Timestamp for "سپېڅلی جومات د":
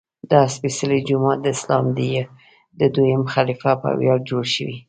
0.53-1.45